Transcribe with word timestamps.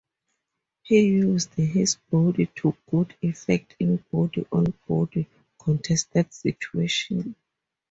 He 0.81 0.99
used 1.01 1.53
his 1.53 1.97
body 2.09 2.47
to 2.55 2.75
good 2.89 3.13
effect 3.21 3.75
in 3.79 4.03
body 4.11 4.47
on 4.51 4.73
body 4.87 5.29
contested 5.59 6.33
situations. 6.33 7.35